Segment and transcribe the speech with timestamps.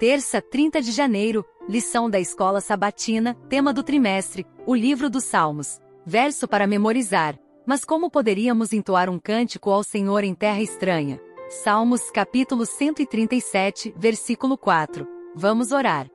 [0.00, 5.78] Terça, 30 de janeiro, lição da escola sabatina, tema do trimestre, o livro dos Salmos.
[6.06, 7.38] Verso para memorizar.
[7.66, 11.20] Mas como poderíamos entoar um cântico ao Senhor em terra estranha?
[11.50, 15.06] Salmos capítulo 137, versículo 4.
[15.34, 16.08] Vamos orar.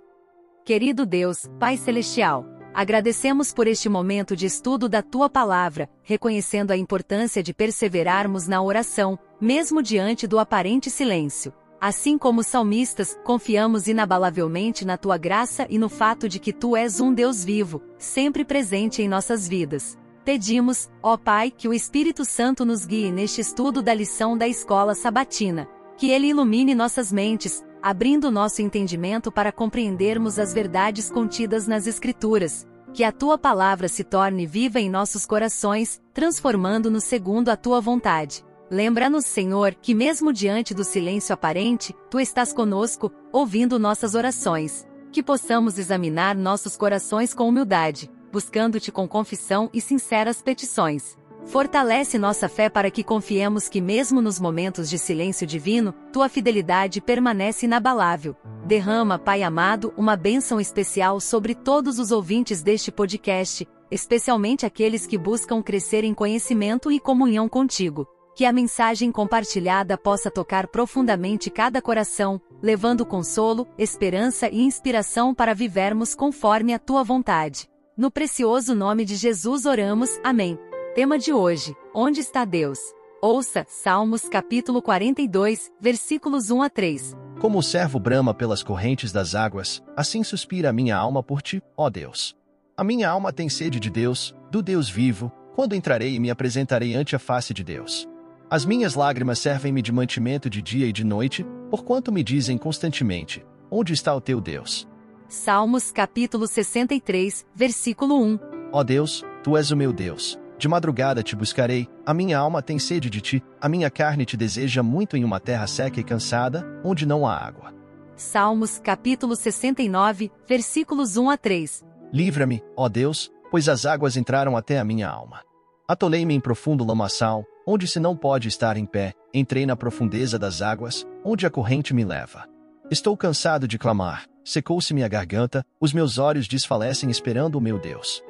[0.65, 2.43] Querido Deus, Pai Celestial,
[2.73, 8.63] agradecemos por este momento de estudo da Tua palavra, reconhecendo a importância de perseverarmos na
[8.63, 11.53] oração, mesmo diante do aparente silêncio.
[11.79, 16.99] Assim como salmistas, confiamos inabalavelmente na tua graça e no fato de que tu és
[16.99, 19.97] um Deus vivo, sempre presente em nossas vidas.
[20.23, 24.95] Pedimos, ó Pai, que o Espírito Santo nos guie neste estudo da lição da escola
[24.95, 25.67] sabatina.
[25.97, 32.65] Que ele ilumine nossas mentes, abrindo nosso entendimento para compreendermos as verdades contidas nas Escrituras.
[32.91, 38.43] Que a tua palavra se torne viva em nossos corações, transformando-nos segundo a tua vontade.
[38.69, 44.87] Lembra-nos, Senhor, que mesmo diante do silêncio aparente, tu estás conosco, ouvindo nossas orações.
[45.11, 51.15] Que possamos examinar nossos corações com humildade, buscando-te com confissão e sinceras petições.
[51.45, 56.99] Fortalece nossa fé para que confiemos que, mesmo nos momentos de silêncio divino, tua fidelidade
[56.99, 58.35] permanece inabalável.
[58.65, 65.19] Derrama, Pai amado, uma bênção especial sobre todos os ouvintes deste podcast, especialmente aqueles que
[65.19, 71.81] buscam crescer em conhecimento e comunhão contigo que a mensagem compartilhada possa tocar profundamente cada
[71.81, 77.69] coração, levando consolo, esperança e inspiração para vivermos conforme a tua vontade.
[77.97, 80.19] No precioso nome de Jesus oramos.
[80.21, 80.59] Amém.
[80.93, 82.77] Tema de hoje: Onde está Deus?
[83.21, 87.15] Ouça Salmos capítulo 42, versículos 1 a 3.
[87.39, 91.61] Como o servo brama pelas correntes das águas, assim suspira a minha alma por ti,
[91.77, 92.35] ó Deus.
[92.77, 96.93] A minha alma tem sede de Deus, do Deus vivo, quando entrarei e me apresentarei
[96.93, 98.05] ante a face de Deus.
[98.47, 103.43] As minhas lágrimas servem-me de mantimento de dia e de noite, porquanto me dizem constantemente:
[103.71, 104.87] Onde está o teu Deus?
[105.27, 108.39] Salmos capítulo 63, versículo 1.
[108.71, 110.39] Ó Deus, tu és o meu Deus.
[110.59, 114.37] De madrugada te buscarei, a minha alma tem sede de ti, a minha carne te
[114.37, 117.73] deseja muito em uma terra seca e cansada, onde não há água.
[118.15, 121.83] Salmos capítulo 69, versículos 1 a 3.
[122.13, 125.41] Livra-me, ó Deus, pois as águas entraram até a minha alma.
[125.87, 130.61] Atolei-me em profundo lamaçal, onde se não pode estar em pé, entrei na profundeza das
[130.61, 132.47] águas, onde a corrente me leva.
[132.91, 138.23] Estou cansado de clamar, secou-se minha garganta, os meus olhos desfalecem esperando o meu Deus.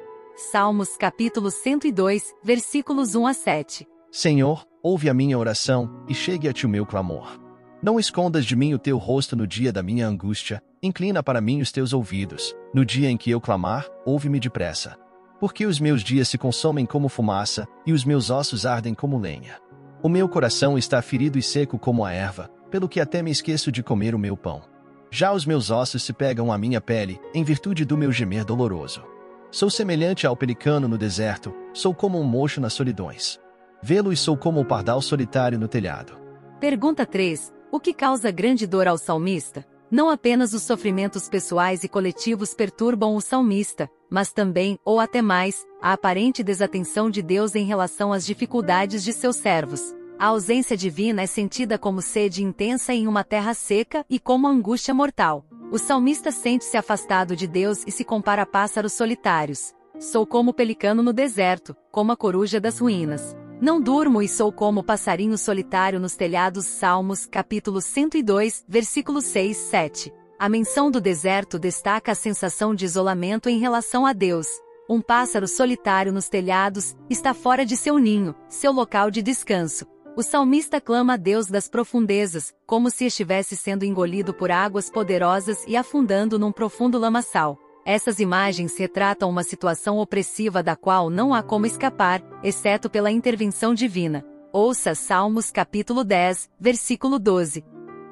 [0.50, 3.88] Salmos capítulo 102, versículos 1 a 7.
[4.10, 7.38] Senhor, ouve a minha oração, e chegue a ti o meu clamor.
[7.82, 11.60] Não escondas de mim o teu rosto no dia da minha angústia, inclina para mim
[11.60, 12.56] os teus ouvidos.
[12.72, 14.96] No dia em que eu clamar, ouve-me depressa.
[15.38, 19.58] Porque os meus dias se consomem como fumaça, e os meus ossos ardem como lenha.
[20.02, 23.70] O meu coração está ferido e seco como a erva, pelo que até me esqueço
[23.70, 24.62] de comer o meu pão.
[25.10, 29.02] Já os meus ossos se pegam à minha pele, em virtude do meu gemer doloroso.
[29.50, 33.38] Sou semelhante ao pelicano no deserto, sou como um mocho nas solidões.
[33.82, 36.18] Vê-lo e sou como o pardal solitário no telhado.
[36.60, 37.52] Pergunta 3.
[37.70, 39.64] O que causa grande dor ao salmista?
[39.90, 45.64] Não apenas os sofrimentos pessoais e coletivos perturbam o salmista, mas também, ou até mais,
[45.80, 49.94] a aparente desatenção de Deus em relação às dificuldades de seus servos.
[50.18, 54.94] A ausência divina é sentida como sede intensa em uma terra seca e como angústia
[54.94, 55.44] mortal.
[55.70, 59.74] O salmista sente-se afastado de Deus e se compara a pássaros solitários.
[59.98, 63.36] Sou como o pelicano no deserto, como a coruja das ruínas.
[63.60, 66.66] Não durmo e sou como passarinho solitário nos telhados.
[66.66, 70.12] Salmos, capítulo 102, versículos 6, 7.
[70.38, 74.46] A menção do deserto destaca a sensação de isolamento em relação a Deus.
[74.86, 79.86] Um pássaro solitário nos telhados está fora de seu ninho, seu local de descanso.
[80.14, 85.64] O salmista clama a Deus das profundezas, como se estivesse sendo engolido por águas poderosas
[85.66, 87.58] e afundando num profundo lamaçal.
[87.86, 93.72] Essas imagens retratam uma situação opressiva da qual não há como escapar, exceto pela intervenção
[93.72, 94.22] divina.
[94.52, 97.64] Ouça Salmos capítulo 10, versículo 12.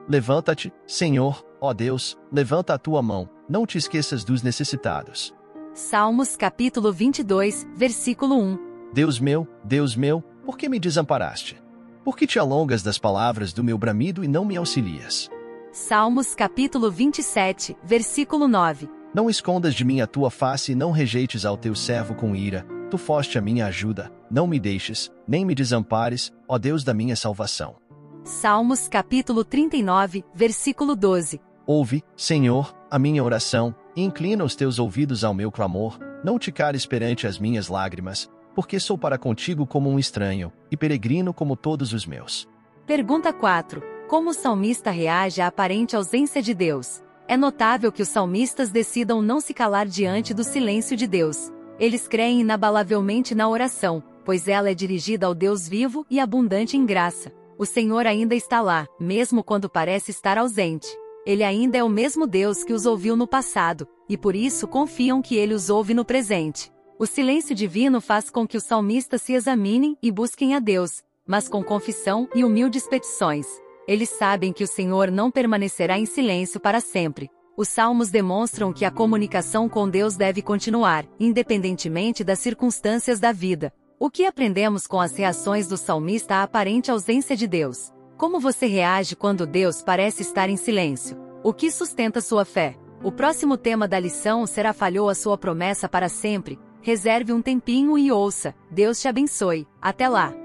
[0.08, 5.34] Levanta-te, Senhor, ó Deus, levanta a tua mão, não te esqueças dos necessitados.
[5.72, 8.58] Salmos capítulo 22, versículo 1.
[8.93, 11.61] Deus meu, Deus meu, por que me desamparaste?
[12.05, 15.31] Por que te alongas das palavras do meu bramido e não me auxilias?
[15.72, 18.88] Salmos capítulo 27, versículo 9.
[19.14, 22.67] Não escondas de mim a tua face e não rejeites ao teu servo com ira.
[22.90, 27.17] Tu foste a minha ajuda, não me deixes, nem me desampares, ó Deus da minha
[27.17, 27.76] salvação.
[28.22, 31.40] Salmos capítulo 39, versículo 12.
[31.66, 36.52] Ouve, Senhor, a minha oração, e inclina os teus ouvidos ao meu clamor, não te
[36.52, 41.56] cares perante as minhas lágrimas, porque sou para contigo como um estranho, e peregrino como
[41.56, 42.46] todos os meus.
[42.87, 43.82] Pergunta 4.
[44.08, 47.02] Como o salmista reage à aparente ausência de Deus?
[47.26, 51.50] É notável que os salmistas decidam não se calar diante do silêncio de Deus.
[51.81, 56.84] Eles creem inabalavelmente na oração, pois ela é dirigida ao Deus vivo e abundante em
[56.84, 57.32] graça.
[57.56, 60.87] O Senhor ainda está lá, mesmo quando parece estar ausente.
[61.26, 65.22] Ele ainda é o mesmo Deus que os ouviu no passado, e por isso confiam
[65.22, 66.70] que ele os ouve no presente.
[66.98, 71.48] O silêncio divino faz com que os salmistas se examinem e busquem a Deus, mas
[71.48, 73.46] com confissão e humildes petições.
[73.88, 77.30] Eles sabem que o Senhor não permanecerá em silêncio para sempre.
[77.56, 83.72] Os salmos demonstram que a comunicação com Deus deve continuar, independentemente das circunstâncias da vida.
[83.98, 87.94] O que aprendemos com as reações do salmista à aparente ausência de Deus?
[88.16, 91.19] Como você reage quando Deus parece estar em silêncio?
[91.43, 92.76] O que sustenta sua fé?
[93.02, 96.58] O próximo tema da lição será Falhou a sua promessa para sempre?
[96.81, 98.55] Reserve um tempinho e ouça.
[98.70, 99.66] Deus te abençoe.
[99.82, 100.44] Até lá!